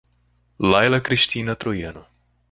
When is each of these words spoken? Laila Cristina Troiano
Laila 0.57 0.99
Cristina 0.99 1.53
Troiano 1.53 2.07